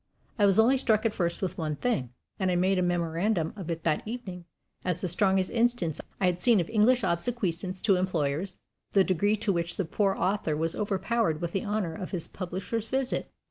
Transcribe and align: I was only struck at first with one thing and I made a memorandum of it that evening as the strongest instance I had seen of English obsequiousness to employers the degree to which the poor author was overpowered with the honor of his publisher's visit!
I 0.39 0.47
was 0.47 0.57
only 0.57 0.77
struck 0.77 1.05
at 1.05 1.13
first 1.13 1.43
with 1.43 1.59
one 1.59 1.75
thing 1.75 2.09
and 2.39 2.49
I 2.49 2.55
made 2.55 2.79
a 2.79 2.81
memorandum 2.81 3.53
of 3.55 3.69
it 3.69 3.83
that 3.83 4.01
evening 4.07 4.45
as 4.83 4.99
the 4.99 5.07
strongest 5.07 5.51
instance 5.51 6.01
I 6.19 6.25
had 6.25 6.41
seen 6.41 6.59
of 6.59 6.67
English 6.71 7.03
obsequiousness 7.03 7.83
to 7.83 7.97
employers 7.97 8.57
the 8.93 9.03
degree 9.03 9.35
to 9.35 9.53
which 9.53 9.77
the 9.77 9.85
poor 9.85 10.15
author 10.15 10.57
was 10.57 10.75
overpowered 10.75 11.39
with 11.39 11.51
the 11.51 11.65
honor 11.65 11.93
of 11.93 12.09
his 12.09 12.27
publisher's 12.27 12.87
visit! 12.87 13.29